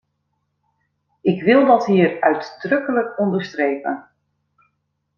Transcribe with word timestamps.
Ik 1.21 1.41
wil 1.43 1.65
dat 1.65 1.85
hier 1.85 2.21
uitdrukkelijk 2.21 3.19
onderstrepen. 3.19 4.07